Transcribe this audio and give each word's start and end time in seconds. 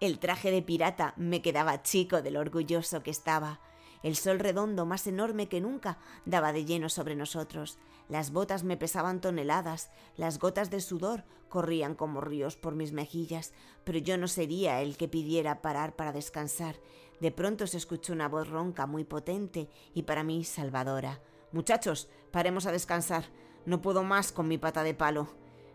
El 0.00 0.20
traje 0.20 0.52
de 0.52 0.62
pirata 0.62 1.12
me 1.16 1.42
quedaba 1.42 1.82
chico 1.82 2.22
de 2.22 2.30
lo 2.30 2.38
orgulloso 2.38 3.02
que 3.02 3.10
estaba. 3.10 3.58
El 4.04 4.14
sol 4.14 4.38
redondo, 4.38 4.86
más 4.86 5.08
enorme 5.08 5.48
que 5.48 5.60
nunca, 5.60 5.98
daba 6.24 6.52
de 6.52 6.64
lleno 6.64 6.88
sobre 6.88 7.16
nosotros. 7.16 7.78
Las 8.08 8.30
botas 8.30 8.62
me 8.62 8.76
pesaban 8.76 9.20
toneladas, 9.20 9.90
las 10.16 10.38
gotas 10.38 10.70
de 10.70 10.80
sudor 10.80 11.24
corrían 11.48 11.96
como 11.96 12.20
ríos 12.20 12.56
por 12.56 12.76
mis 12.76 12.92
mejillas, 12.92 13.52
pero 13.82 13.98
yo 13.98 14.16
no 14.18 14.28
sería 14.28 14.82
el 14.82 14.96
que 14.96 15.08
pidiera 15.08 15.62
parar 15.62 15.96
para 15.96 16.12
descansar. 16.12 16.76
De 17.20 17.32
pronto 17.32 17.66
se 17.66 17.76
escuchó 17.78 18.12
una 18.12 18.28
voz 18.28 18.48
ronca 18.48 18.86
muy 18.86 19.02
potente 19.02 19.68
y 19.94 20.02
para 20.02 20.22
mí 20.22 20.44
salvadora. 20.44 21.20
Muchachos, 21.50 22.08
paremos 22.30 22.66
a 22.66 22.72
descansar. 22.72 23.24
No 23.66 23.82
puedo 23.82 24.04
más 24.04 24.30
con 24.30 24.46
mi 24.46 24.58
pata 24.58 24.84
de 24.84 24.94
palo. 24.94 25.28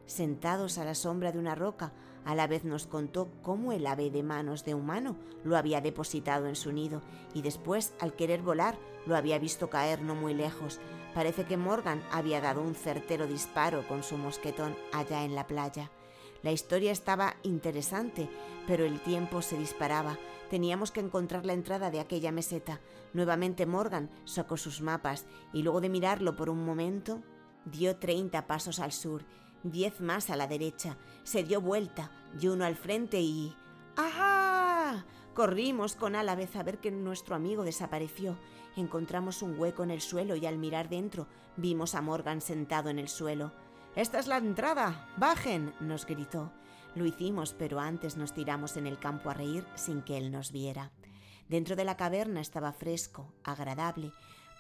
Sentados 0.06 0.78
a 0.78 0.86
la 0.86 0.96
sombra 0.96 1.32
de 1.32 1.40
una 1.40 1.56
roca, 1.56 1.94
a 2.26 2.36
la 2.36 2.48
vez 2.48 2.64
nos 2.64 2.88
contó 2.88 3.30
cómo 3.42 3.72
el 3.72 3.86
ave 3.88 4.10
de 4.10 4.24
manos 4.24 4.64
de 4.64 4.76
humano 4.76 5.18
lo 5.44 5.58
había 5.58 5.82
depositado 5.82 6.48
en 6.48 6.56
su 6.56 6.72
nido 6.72 7.02
y 7.34 7.42
después, 7.42 7.94
al 8.00 8.14
querer 8.14 8.42
volar, 8.42 8.78
lo 9.06 9.16
había 9.16 9.40
visto 9.40 9.70
caer 9.70 10.02
no 10.02 10.16
muy 10.16 10.34
lejos. 10.34 10.80
Parece 11.14 11.46
que 11.46 11.58
Morgan 11.58 12.02
había 12.12 12.42
dado 12.42 12.62
un 12.62 12.76
certero 12.76 13.28
disparo 13.28 13.88
con 13.88 14.04
su 14.04 14.18
mosquetón 14.18 14.76
allá 14.94 15.24
en 15.24 15.36
la 15.36 15.48
playa. 15.48 15.92
La 16.42 16.52
historia 16.52 16.92
estaba 16.92 17.36
interesante, 17.44 18.30
pero 18.68 18.86
el 18.86 19.02
tiempo 19.02 19.42
se 19.42 19.58
disparaba. 19.58 20.18
Teníamos 20.50 20.92
que 20.92 21.00
encontrar 21.00 21.46
la 21.46 21.54
entrada 21.54 21.92
de 21.92 22.00
aquella 22.00 22.32
meseta. 22.32 22.82
Nuevamente 23.14 23.66
Morgan 23.66 24.10
sacó 24.26 24.58
sus 24.58 24.82
mapas 24.82 25.26
y 25.54 25.64
luego 25.64 25.82
de 25.82 25.90
mirarlo 25.90 26.36
por 26.36 26.50
un 26.50 26.66
momento, 26.66 27.22
dio 27.66 27.96
treinta 27.96 28.46
pasos 28.46 28.80
al 28.80 28.92
sur 28.92 29.24
diez 29.64 30.02
más 30.02 30.30
a 30.30 30.36
la 30.36 30.48
derecha, 30.48 30.98
se 31.24 31.44
dio 31.44 31.62
vuelta 31.62 32.12
y 32.40 32.48
uno 32.48 32.66
al 32.66 32.76
frente 32.76 33.20
y... 33.22 33.56
¡Ajá! 33.96 35.06
Corrimos 35.34 35.96
con 35.96 36.14
vez 36.14 36.56
a 36.56 36.64
ver 36.64 36.80
que 36.80 36.92
nuestro 36.92 37.36
amigo 37.36 37.64
desapareció. 37.64 38.38
Encontramos 38.76 39.42
un 39.42 39.60
hueco 39.60 39.84
en 39.84 39.92
el 39.92 40.02
suelo 40.02 40.36
y 40.36 40.46
al 40.46 40.58
mirar 40.58 40.90
dentro 40.90 41.28
vimos 41.58 41.96
a 41.96 42.02
Morgan 42.02 42.42
sentado 42.42 42.90
en 42.90 43.00
el 43.00 43.08
suelo. 43.08 43.52
Esta 43.96 44.20
es 44.20 44.28
la 44.28 44.38
entrada. 44.38 45.08
Bajen. 45.18 45.74
nos 45.80 46.06
gritó. 46.06 46.52
Lo 46.96 47.06
hicimos, 47.06 47.54
pero 47.54 47.80
antes 47.80 48.18
nos 48.18 48.34
tiramos 48.34 48.78
en 48.78 48.86
el 48.86 49.00
campo 49.00 49.30
a 49.30 49.34
reír 49.34 49.66
sin 49.76 50.04
que 50.04 50.18
él 50.18 50.32
nos 50.32 50.52
viera. 50.52 50.92
Dentro 51.50 51.76
de 51.76 51.86
la 51.86 51.98
caverna 51.98 52.42
estaba 52.42 52.72
fresco, 52.72 53.34
agradable, 53.44 54.12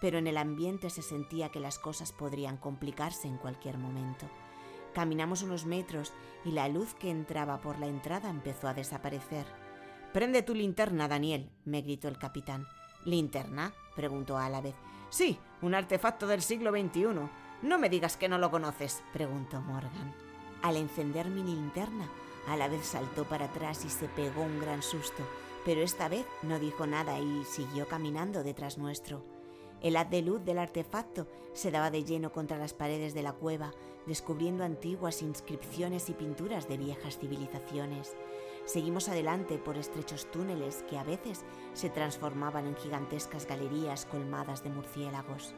pero 0.01 0.17
en 0.17 0.27
el 0.27 0.37
ambiente 0.37 0.89
se 0.89 1.01
sentía 1.01 1.49
que 1.49 1.59
las 1.59 1.79
cosas 1.79 2.11
podrían 2.11 2.57
complicarse 2.57 3.27
en 3.27 3.37
cualquier 3.37 3.77
momento. 3.77 4.27
Caminamos 4.93 5.41
unos 5.41 5.65
metros 5.65 6.13
y 6.45 6.51
la 6.51 6.67
luz 6.67 6.93
que 6.93 7.09
entraba 7.09 7.59
por 7.61 7.79
la 7.79 7.87
entrada 7.87 8.29
empezó 8.29 8.67
a 8.67 8.73
desaparecer. 8.73 9.45
Prende 10.13 10.43
tu 10.43 10.53
linterna, 10.53 11.07
Daniel, 11.07 11.49
me 11.65 11.81
gritó 11.81 12.07
el 12.07 12.19
capitán. 12.19 12.67
¿Linterna? 13.03 13.73
preguntó 13.95 14.37
a 14.37 14.49
la 14.49 14.61
vez. 14.61 14.75
Sí, 15.09 15.39
un 15.61 15.73
artefacto 15.73 16.27
del 16.27 16.41
siglo 16.41 16.71
XXI. 16.71 17.07
No 17.63 17.77
me 17.79 17.89
digas 17.89 18.17
que 18.17 18.29
no 18.29 18.37
lo 18.37 18.51
conoces, 18.51 19.03
preguntó 19.13 19.61
Morgan. 19.61 20.13
Al 20.61 20.77
encender 20.77 21.29
mi 21.29 21.43
linterna, 21.43 22.07
a 22.47 22.55
la 22.57 22.67
vez 22.67 22.85
saltó 22.85 23.23
para 23.23 23.45
atrás 23.45 23.85
y 23.85 23.89
se 23.89 24.07
pegó 24.07 24.43
un 24.43 24.59
gran 24.59 24.83
susto, 24.83 25.23
pero 25.65 25.81
esta 25.81 26.09
vez 26.09 26.25
no 26.41 26.59
dijo 26.59 26.85
nada 26.85 27.19
y 27.19 27.43
siguió 27.45 27.87
caminando 27.87 28.43
detrás 28.43 28.77
nuestro. 28.77 29.32
El 29.83 29.97
haz 29.97 30.09
de 30.09 30.21
luz 30.21 30.45
del 30.45 30.59
artefacto 30.59 31.27
se 31.51 31.69
daba 31.69 31.91
de 31.91 32.05
lleno 32.05 32.31
contra 32.31 32.57
las 32.57 32.73
paredes 32.73 33.13
de 33.13 33.21
la 33.21 33.33
cueva, 33.33 33.73
descubriendo 34.05 34.63
antiguas 34.63 35.21
inscripciones 35.21 36.09
y 36.09 36.13
pinturas 36.13 36.69
de 36.69 36.77
viejas 36.77 37.17
civilizaciones. 37.17 38.15
Seguimos 38.63 39.09
adelante 39.09 39.57
por 39.57 39.77
estrechos 39.77 40.31
túneles 40.31 40.85
que 40.89 40.97
a 40.97 41.03
veces 41.03 41.43
se 41.73 41.89
transformaban 41.89 42.65
en 42.65 42.77
gigantescas 42.77 43.45
galerías 43.45 44.05
colmadas 44.05 44.63
de 44.63 44.69
murciélagos. 44.69 45.53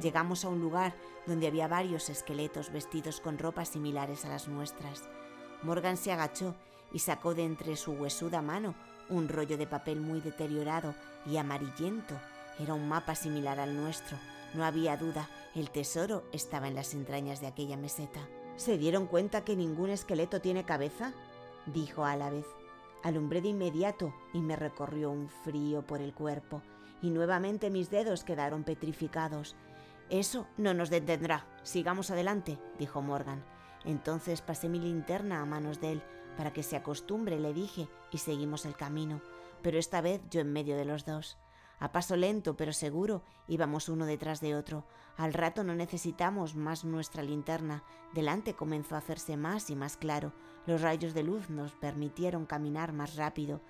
Llegamos 0.00 0.44
a 0.44 0.48
un 0.48 0.60
lugar 0.60 0.96
donde 1.26 1.46
había 1.46 1.68
varios 1.68 2.10
esqueletos 2.10 2.72
vestidos 2.72 3.20
con 3.20 3.38
ropas 3.38 3.68
similares 3.68 4.24
a 4.24 4.30
las 4.30 4.48
nuestras. 4.48 5.08
Morgan 5.62 5.96
se 5.96 6.10
agachó 6.10 6.56
y 6.92 6.98
sacó 6.98 7.32
de 7.32 7.44
entre 7.44 7.76
su 7.76 7.92
huesuda 7.92 8.42
mano 8.42 8.74
un 9.08 9.28
rollo 9.28 9.56
de 9.56 9.68
papel 9.68 10.00
muy 10.00 10.20
deteriorado 10.20 10.96
y 11.26 11.36
amarillento 11.36 12.16
era 12.58 12.74
un 12.74 12.88
mapa 12.88 13.14
similar 13.14 13.60
al 13.60 13.76
nuestro. 13.76 14.16
No 14.54 14.64
había 14.64 14.96
duda, 14.96 15.28
el 15.54 15.70
tesoro 15.70 16.24
estaba 16.32 16.68
en 16.68 16.74
las 16.74 16.94
entrañas 16.94 17.40
de 17.40 17.46
aquella 17.46 17.76
meseta. 17.76 18.20
¿Se 18.56 18.78
dieron 18.78 19.06
cuenta 19.06 19.44
que 19.44 19.56
ningún 19.56 19.90
esqueleto 19.90 20.40
tiene 20.40 20.64
cabeza? 20.64 21.12
dijo 21.66 22.04
a 22.04 22.16
la 22.16 22.30
vez. 22.30 22.46
Alumbré 23.02 23.40
de 23.40 23.48
inmediato 23.48 24.14
y 24.32 24.40
me 24.40 24.56
recorrió 24.56 25.10
un 25.10 25.28
frío 25.28 25.86
por 25.86 26.00
el 26.00 26.14
cuerpo, 26.14 26.62
y 27.00 27.10
nuevamente 27.10 27.70
mis 27.70 27.90
dedos 27.90 28.24
quedaron 28.24 28.62
petrificados. 28.64 29.56
Eso 30.10 30.46
no 30.56 30.74
nos 30.74 30.90
detendrá. 30.90 31.46
Sigamos 31.62 32.10
adelante, 32.10 32.58
dijo 32.78 33.00
Morgan. 33.02 33.42
Entonces 33.84 34.42
pasé 34.42 34.68
mi 34.68 34.78
linterna 34.78 35.40
a 35.40 35.46
manos 35.46 35.80
de 35.80 35.92
él 35.92 36.02
para 36.36 36.52
que 36.52 36.62
se 36.62 36.76
acostumbre, 36.76 37.38
le 37.38 37.52
dije, 37.52 37.88
y 38.10 38.18
seguimos 38.18 38.64
el 38.64 38.76
camino, 38.76 39.20
pero 39.62 39.78
esta 39.78 40.00
vez 40.00 40.20
yo 40.30 40.40
en 40.40 40.52
medio 40.52 40.76
de 40.76 40.84
los 40.84 41.04
dos. 41.04 41.38
A 41.82 41.90
paso 41.90 42.14
lento 42.14 42.56
pero 42.56 42.72
seguro 42.72 43.24
íbamos 43.48 43.88
uno 43.88 44.06
detrás 44.06 44.40
de 44.40 44.54
otro. 44.54 44.84
Al 45.16 45.34
rato 45.34 45.64
no 45.64 45.74
necesitamos 45.74 46.54
más 46.54 46.84
nuestra 46.84 47.24
linterna. 47.24 47.82
Delante 48.14 48.54
comenzó 48.54 48.94
a 48.94 48.98
hacerse 48.98 49.36
más 49.36 49.68
y 49.68 49.74
más 49.74 49.96
claro. 49.96 50.32
Los 50.64 50.80
rayos 50.80 51.12
de 51.12 51.24
luz 51.24 51.50
nos 51.50 51.72
permitieron 51.72 52.46
caminar 52.46 52.92
más 52.92 53.16
rápido. 53.16 53.62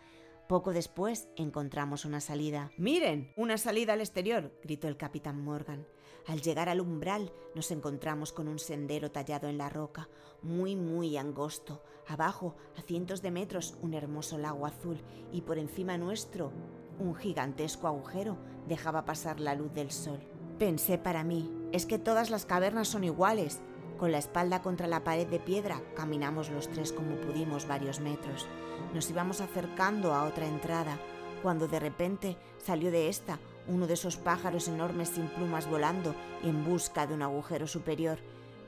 Poco 0.47 0.75
después 0.75 1.31
encontramos 1.37 2.05
una 2.05 2.21
salida. 2.21 2.71
Miren, 2.77 3.33
una 3.34 3.56
salida 3.56 3.95
al 3.95 4.03
exterior, 4.03 4.53
gritó 4.62 4.89
el 4.89 4.99
capitán 4.99 5.43
Morgan. 5.43 5.87
Al 6.27 6.43
llegar 6.43 6.69
al 6.69 6.83
umbral 6.83 7.33
nos 7.55 7.71
encontramos 7.71 8.31
con 8.31 8.47
un 8.47 8.59
sendero 8.59 9.11
tallado 9.11 9.49
en 9.49 9.56
la 9.56 9.71
roca, 9.71 10.11
muy, 10.43 10.77
muy 10.77 11.17
angosto. 11.17 11.83
Abajo, 12.06 12.56
a 12.77 12.83
cientos 12.83 13.23
de 13.23 13.31
metros, 13.31 13.75
un 13.81 13.94
hermoso 13.94 14.37
lago 14.37 14.67
azul 14.67 15.00
y 15.33 15.41
por 15.41 15.56
encima 15.56 15.97
nuestro 15.97 16.53
un 16.99 17.15
gigantesco 17.15 17.87
agujero 17.87 18.37
dejaba 18.69 19.05
pasar 19.05 19.41
la 19.41 19.55
luz 19.55 19.73
del 19.75 19.91
sol. 19.91 20.21
Pensé 20.59 20.99
para 20.99 21.25
mí, 21.25 21.51
es 21.73 21.87
que 21.87 21.99
todas 21.99 22.31
las 22.31 22.47
cavernas 22.47 22.89
son 22.89 23.05
iguales. 23.05 23.61
Con 23.99 24.13
la 24.13 24.19
espalda 24.19 24.63
contra 24.63 24.87
la 24.87 25.05
pared 25.05 25.27
de 25.27 25.41
piedra 25.41 25.81
caminamos 25.95 26.51
los 26.51 26.69
tres 26.69 26.93
como 26.93 27.17
pudimos 27.17 27.67
varios 27.67 28.01
metros. 28.01 28.47
Nos 28.95 29.09
íbamos 29.11 29.41
acercando 29.41 30.15
a 30.15 30.25
otra 30.25 30.47
entrada, 30.47 30.99
cuando 31.43 31.69
de 31.69 31.81
repente 31.81 32.37
salió 32.59 32.91
de 32.91 33.09
esta 33.09 33.39
uno 33.69 33.87
de 33.87 33.95
esos 33.95 34.17
pájaros 34.17 34.69
enormes 34.69 35.11
sin 35.11 35.29
plumas 35.29 35.71
volando 35.71 36.15
en 36.43 36.65
busca 36.65 37.07
de 37.07 37.15
un 37.15 37.23
agujero 37.23 37.67
superior. 37.67 38.19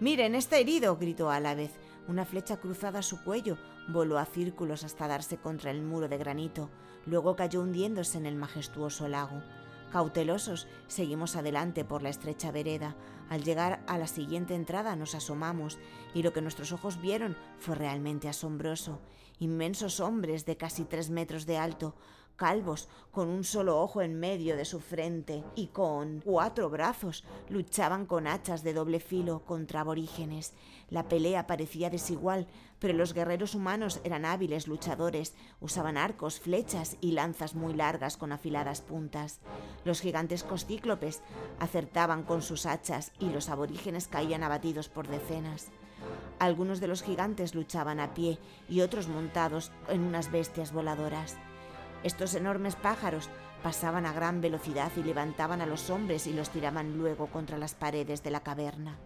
Miren, 0.00 0.34
está 0.34 0.58
herido, 0.58 0.96
gritó 0.96 1.30
a 1.30 1.40
la 1.40 1.54
vez. 1.54 1.72
Una 2.06 2.26
flecha 2.26 2.58
cruzada 2.58 2.98
a 2.98 3.02
su 3.02 3.22
cuello 3.22 3.56
voló 3.88 4.18
a 4.18 4.26
círculos 4.26 4.84
hasta 4.84 5.08
darse 5.08 5.38
contra 5.38 5.70
el 5.70 5.82
muro 5.82 6.08
de 6.08 6.18
granito. 6.18 6.70
Luego 7.06 7.34
cayó 7.34 7.62
hundiéndose 7.62 8.18
en 8.18 8.26
el 8.26 8.36
majestuoso 8.36 9.08
lago. 9.08 9.42
Cautelosos, 9.90 10.66
seguimos 10.86 11.36
adelante 11.36 11.84
por 11.84 12.02
la 12.02 12.08
estrecha 12.10 12.50
vereda. 12.50 12.96
Al 13.30 13.42
llegar 13.42 13.82
a 13.86 13.96
la 13.96 14.06
siguiente 14.06 14.54
entrada 14.54 14.96
nos 14.96 15.14
asomamos 15.14 15.78
y 16.14 16.22
lo 16.22 16.32
que 16.32 16.42
nuestros 16.42 16.72
ojos 16.72 17.00
vieron 17.00 17.36
fue 17.58 17.74
realmente 17.74 18.28
asombroso. 18.28 19.00
Inmensos 19.38 20.00
hombres 20.00 20.44
de 20.44 20.56
casi 20.56 20.84
tres 20.84 21.10
metros 21.10 21.46
de 21.46 21.58
alto, 21.58 21.94
calvos, 22.36 22.88
con 23.10 23.28
un 23.28 23.44
solo 23.44 23.80
ojo 23.80 24.02
en 24.02 24.18
medio 24.18 24.56
de 24.56 24.64
su 24.64 24.80
frente 24.80 25.44
y 25.54 25.68
con 25.68 26.20
cuatro 26.24 26.68
brazos, 26.70 27.24
luchaban 27.48 28.06
con 28.06 28.26
hachas 28.26 28.62
de 28.62 28.74
doble 28.74 29.00
filo 29.00 29.44
contra 29.44 29.80
aborígenes. 29.80 30.54
La 30.90 31.08
pelea 31.08 31.46
parecía 31.46 31.90
desigual, 31.90 32.46
pero 32.78 32.94
los 32.94 33.14
guerreros 33.14 33.54
humanos 33.54 34.00
eran 34.04 34.24
hábiles 34.24 34.68
luchadores, 34.68 35.34
usaban 35.60 35.96
arcos, 35.96 36.40
flechas 36.40 36.96
y 37.00 37.12
lanzas 37.12 37.54
muy 37.54 37.72
largas 37.72 38.16
con 38.16 38.32
afiladas 38.32 38.80
puntas. 38.80 39.40
Los 39.84 40.00
gigantescos 40.00 40.66
cíclopes 40.66 41.22
acertaban 41.60 42.24
con 42.24 42.42
sus 42.42 42.66
hachas 42.66 43.12
y 43.18 43.30
los 43.30 43.48
aborígenes 43.48 44.08
caían 44.08 44.42
abatidos 44.42 44.88
por 44.88 45.08
decenas. 45.08 45.68
Algunos 46.38 46.80
de 46.80 46.88
los 46.88 47.02
gigantes 47.02 47.54
luchaban 47.54 48.00
a 48.00 48.12
pie 48.12 48.38
y 48.68 48.80
otros 48.80 49.08
montados 49.08 49.72
en 49.88 50.02
unas 50.02 50.30
bestias 50.30 50.72
voladoras. 50.72 51.36
Estos 52.04 52.34
enormes 52.34 52.76
pájaros 52.76 53.30
pasaban 53.62 54.04
a 54.04 54.12
gran 54.12 54.42
velocidad 54.42 54.92
y 54.94 55.02
levantaban 55.02 55.62
a 55.62 55.66
los 55.66 55.88
hombres 55.88 56.26
y 56.26 56.34
los 56.34 56.50
tiraban 56.50 56.98
luego 56.98 57.28
contra 57.28 57.56
las 57.56 57.74
paredes 57.74 58.22
de 58.22 58.30
la 58.30 58.42
caverna. 58.42 58.98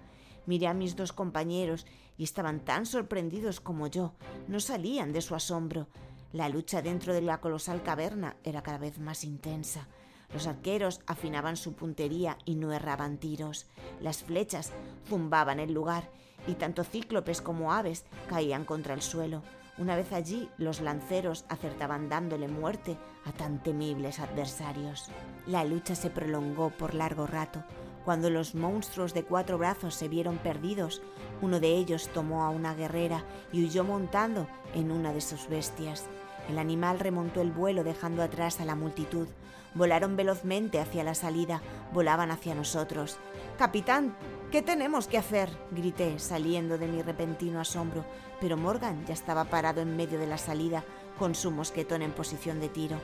Miré 0.46 0.66
a 0.66 0.74
mis 0.74 0.96
dos 0.96 1.12
compañeros 1.12 1.86
y 2.16 2.24
estaban 2.24 2.58
tan 2.58 2.86
sorprendidos 2.86 3.60
como 3.60 3.86
yo. 3.86 4.14
No 4.48 4.58
salían 4.58 5.12
de 5.12 5.20
su 5.20 5.36
asombro. 5.36 5.86
La 6.32 6.48
lucha 6.48 6.82
dentro 6.82 7.14
de 7.14 7.22
la 7.22 7.40
colosal 7.40 7.84
caverna 7.84 8.34
era 8.42 8.64
cada 8.64 8.78
vez 8.78 8.98
más 8.98 9.22
intensa. 9.22 9.86
Los 10.34 10.48
arqueros 10.48 11.00
afinaban 11.06 11.56
su 11.56 11.74
puntería 11.74 12.36
y 12.44 12.56
no 12.56 12.72
erraban 12.72 13.18
tiros. 13.18 13.66
Las 14.00 14.24
flechas 14.24 14.72
zumbaban 15.08 15.60
el 15.60 15.72
lugar 15.72 16.10
y 16.48 16.54
tanto 16.54 16.82
cíclopes 16.82 17.42
como 17.42 17.72
aves 17.72 18.04
caían 18.28 18.64
contra 18.64 18.94
el 18.94 19.02
suelo. 19.02 19.44
Una 19.78 19.94
vez 19.94 20.12
allí, 20.12 20.50
los 20.58 20.80
lanceros 20.80 21.44
acertaban 21.48 22.08
dándole 22.08 22.48
muerte 22.48 22.96
a 23.24 23.32
tan 23.32 23.62
temibles 23.62 24.18
adversarios. 24.18 25.08
La 25.46 25.62
lucha 25.62 25.94
se 25.94 26.10
prolongó 26.10 26.70
por 26.70 26.94
largo 26.94 27.28
rato. 27.28 27.62
Cuando 28.04 28.28
los 28.28 28.56
monstruos 28.56 29.14
de 29.14 29.22
cuatro 29.22 29.56
brazos 29.56 29.94
se 29.94 30.08
vieron 30.08 30.38
perdidos, 30.38 31.00
uno 31.42 31.60
de 31.60 31.68
ellos 31.68 32.08
tomó 32.12 32.42
a 32.42 32.50
una 32.50 32.74
guerrera 32.74 33.22
y 33.52 33.64
huyó 33.64 33.84
montando 33.84 34.48
en 34.74 34.90
una 34.90 35.12
de 35.12 35.20
sus 35.20 35.48
bestias. 35.48 36.06
El 36.48 36.58
animal 36.58 36.98
remontó 36.98 37.40
el 37.40 37.52
vuelo 37.52 37.84
dejando 37.84 38.22
atrás 38.22 38.60
a 38.60 38.64
la 38.64 38.74
multitud. 38.74 39.28
Volaron 39.74 40.16
velozmente 40.16 40.80
hacia 40.80 41.04
la 41.04 41.14
salida, 41.14 41.60
volaban 41.92 42.30
hacia 42.30 42.54
nosotros. 42.54 43.18
Capitán, 43.58 44.16
¿qué 44.50 44.62
tenemos 44.62 45.06
que 45.06 45.18
hacer? 45.18 45.50
grité, 45.70 46.18
saliendo 46.18 46.78
de 46.78 46.88
mi 46.88 47.02
repentino 47.02 47.60
asombro, 47.60 48.04
pero 48.40 48.56
Morgan 48.56 49.04
ya 49.06 49.14
estaba 49.14 49.44
parado 49.44 49.80
en 49.80 49.96
medio 49.96 50.18
de 50.18 50.26
la 50.26 50.38
salida, 50.38 50.84
con 51.18 51.34
su 51.34 51.50
mosquetón 51.50 52.02
en 52.02 52.12
posición 52.12 52.60
de 52.60 52.68
tiro. 52.68 52.96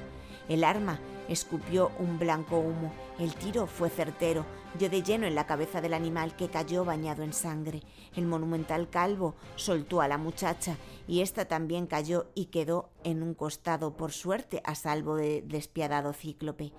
El 0.49 0.63
arma 0.63 1.01
escupió 1.29 1.91
un 1.99 2.19
blanco 2.19 2.59
humo. 2.59 2.93
El 3.19 3.35
tiro 3.35 3.67
fue 3.67 3.89
certero, 3.89 4.45
dio 4.79 4.91
de 4.91 5.03
lleno 5.03 5.27
en 5.27 5.35
la 5.35 5.47
cabeza 5.47 5.81
del 5.81 5.95
animal 5.95 6.37
que 6.37 6.49
cayó 6.49 6.85
bañado 6.85 7.23
en 7.23 7.33
sangre. 7.33 7.83
El 8.15 8.27
monumental 8.27 8.89
calvo 8.91 9.35
soltó 9.57 10.01
a 10.01 10.09
la 10.09 10.19
muchacha 10.19 10.77
y 11.09 11.23
ésta 11.23 11.47
también 11.47 11.87
cayó 11.87 12.27
y 12.35 12.47
quedó 12.47 12.91
en 13.05 13.23
un 13.23 13.35
costado, 13.35 13.97
por 13.97 14.13
suerte, 14.13 14.61
a 14.65 14.75
salvo 14.75 15.17
de 15.17 15.43
despiadado 15.43 16.13
cíclope. 16.13 16.73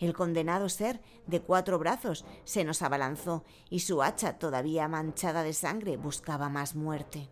El 0.00 0.14
condenado 0.14 0.68
ser 0.68 1.00
de 1.26 1.40
cuatro 1.40 1.78
brazos 1.78 2.24
se 2.44 2.64
nos 2.64 2.82
abalanzó 2.82 3.44
y 3.68 3.80
su 3.80 4.02
hacha, 4.02 4.38
todavía 4.38 4.88
manchada 4.88 5.42
de 5.42 5.52
sangre, 5.52 5.98
buscaba 5.98 6.48
más 6.48 6.74
muerte. 6.74 7.28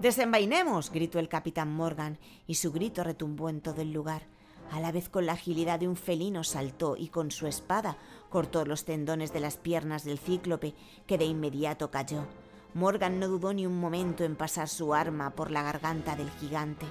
Desenvainemos, 0.00 0.90
gritó 0.90 1.18
el 1.18 1.28
capitán 1.28 1.70
Morgan, 1.72 2.18
y 2.46 2.54
su 2.54 2.72
grito 2.72 3.04
retumbó 3.04 3.50
en 3.50 3.60
todo 3.60 3.82
el 3.82 3.92
lugar. 3.92 4.22
A 4.70 4.80
la 4.80 4.90
vez 4.90 5.08
con 5.08 5.26
la 5.26 5.32
agilidad 5.32 5.80
de 5.80 5.88
un 5.88 5.96
felino 5.96 6.44
saltó 6.44 6.96
y 6.96 7.08
con 7.08 7.30
su 7.30 7.46
espada 7.46 7.98
cortó 8.30 8.64
los 8.64 8.84
tendones 8.84 9.32
de 9.32 9.40
las 9.40 9.56
piernas 9.56 10.04
del 10.04 10.18
cíclope, 10.18 10.74
que 11.06 11.18
de 11.18 11.24
inmediato 11.24 11.90
cayó. 11.90 12.26
Morgan 12.74 13.18
no 13.18 13.28
dudó 13.28 13.52
ni 13.52 13.66
un 13.66 13.78
momento 13.80 14.24
en 14.24 14.36
pasar 14.36 14.68
su 14.68 14.94
arma 14.94 15.30
por 15.30 15.50
la 15.50 15.62
garganta 15.62 16.16
del 16.16 16.30
gigante. 16.32 16.86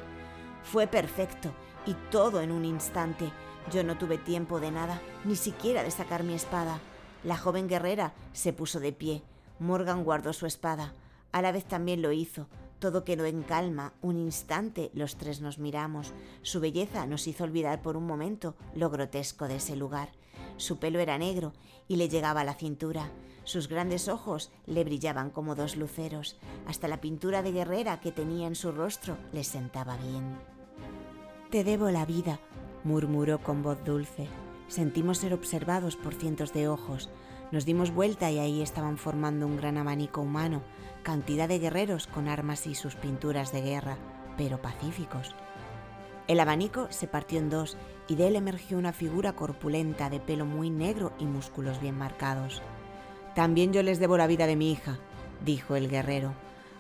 Fue 0.64 0.86
perfecto 0.86 1.50
y 1.86 1.94
todo 2.12 2.42
en 2.42 2.52
un 2.52 2.66
instante. 2.66 3.31
Yo 3.72 3.84
no 3.84 3.98
tuve 3.98 4.18
tiempo 4.18 4.60
de 4.60 4.72
nada, 4.72 5.02
ni 5.25 5.36
siquiera 5.36 5.84
de 5.84 5.92
sacar 5.92 6.24
mi 6.24 6.34
espada. 6.34 6.80
La 7.24 7.38
joven 7.38 7.68
guerrera 7.68 8.14
se 8.31 8.54
puso 8.54 8.80
de 8.80 8.94
pie. 8.94 9.24
Morgan 9.60 10.04
guardó 10.04 10.31
su 10.31 10.46
espada. 10.46 10.94
A 11.34 11.42
la 11.42 11.52
vez 11.52 11.66
también 11.66 12.02
lo 12.02 12.14
hizo, 12.14 12.48
todo 12.80 13.04
quedó 13.04 13.25
en 13.25 13.44
calma. 13.44 13.94
Un 14.02 14.18
instante 14.18 14.92
los 14.94 15.18
tres 15.18 15.42
nos 15.42 15.58
miramos. 15.58 16.14
Su 16.44 16.60
belleza 16.60 17.06
nos 17.06 17.28
hizo 17.28 17.44
olvidar 17.44 17.81
por 17.81 17.98
un 17.98 18.06
momento 18.06 18.56
lo 18.74 18.90
grotesco 18.90 19.48
de 19.48 19.58
ese 19.58 19.75
lugar. 19.75 20.10
Su 20.56 20.78
pelo 20.78 21.00
era 21.00 21.18
negro 21.18 21.54
y 21.88 21.98
le 21.98 22.08
llegaba 22.08 22.42
a 22.42 22.46
la 22.46 22.54
cintura. 22.54 23.12
Sus 23.44 23.68
grandes 23.68 24.08
ojos 24.08 24.52
le 24.66 24.84
brillaban 24.84 25.30
como 25.30 25.56
dos 25.56 25.75
luceros. 25.75 26.38
Hasta 26.68 26.88
la 26.88 27.02
pintura 27.02 27.42
de 27.42 27.52
guerrera 27.52 28.00
que 28.00 28.12
tenía 28.12 28.48
en 28.48 28.56
su 28.56 28.72
rostro 28.72 29.18
le 29.34 29.44
sentaba 29.44 29.98
bien. 29.98 30.38
Te 31.50 31.64
debo 31.64 31.90
la 31.90 32.06
vida, 32.06 32.40
murmuró 32.84 33.40
con 33.40 33.64
voz 33.64 33.84
dulce. 33.84 34.28
Sentimos 34.68 35.20
ser 35.20 35.34
observados 35.34 35.96
por 35.96 36.14
cientos 36.14 36.54
de 36.54 36.68
ojos. 36.68 37.10
Nos 37.52 37.66
dimos 37.66 37.92
vuelta 37.92 38.30
y 38.32 38.40
ahí 38.40 38.62
estaban 38.62 38.98
formando 38.98 39.48
un 39.48 39.58
gran 39.58 39.78
abanico 39.78 40.22
humano, 40.22 40.62
cantidad 41.04 41.48
de 41.48 41.60
guerreros 41.60 42.08
con 42.08 42.28
armas 42.28 42.68
y 42.68 42.76
sus 42.76 42.96
pinturas 42.96 43.52
de 43.52 43.62
guerra, 43.62 43.98
pero 44.38 44.62
pacíficos. 44.62 45.36
El 46.28 46.42
abanico 46.42 46.88
se 46.90 47.08
partió 47.08 47.40
en 47.40 47.50
dos 47.50 47.78
y 48.10 48.16
de 48.16 48.28
él 48.28 48.36
emergió 48.36 48.78
una 48.78 48.92
figura 48.92 49.34
corpulenta 49.34 50.10
de 50.10 50.20
pelo 50.20 50.46
muy 50.46 50.70
negro 50.70 51.14
y 51.20 51.26
músculos 51.26 51.80
bien 51.80 51.98
marcados. 51.98 52.62
También 53.34 53.72
yo 53.72 53.84
les 53.84 54.00
debo 54.00 54.18
la 54.18 54.28
vida 54.28 54.46
de 54.48 54.58
mi 54.58 54.72
hija, 54.72 54.98
dijo 55.46 55.76
el 55.76 55.88
guerrero. 55.88 56.34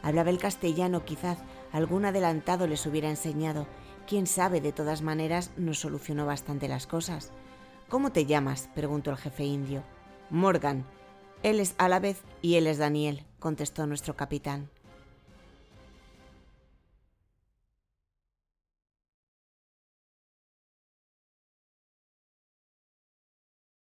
Hablaba 0.03 0.29
el 0.29 0.37
castellano, 0.37 1.05
quizás 1.05 1.37
algún 1.71 2.05
adelantado 2.05 2.67
les 2.67 2.85
hubiera 2.85 3.09
enseñado. 3.09 3.67
Quién 4.07 4.25
sabe, 4.25 4.61
de 4.61 4.71
todas 4.71 5.01
maneras 5.01 5.51
nos 5.57 5.79
solucionó 5.79 6.25
bastante 6.25 6.69
las 6.69 6.87
cosas. 6.87 7.33
¿Cómo 7.89 8.13
te 8.13 8.25
llamas? 8.25 8.69
preguntó 8.73 9.11
el 9.11 9.17
jefe 9.17 9.43
indio. 9.43 9.83
Morgan. 10.29 10.85
Él 11.43 11.59
es 11.59 11.75
Alavez 11.77 12.23
y 12.41 12.55
él 12.55 12.67
es 12.67 12.77
Daniel, 12.77 13.25
contestó 13.39 13.85
nuestro 13.85 14.15
capitán. 14.15 14.69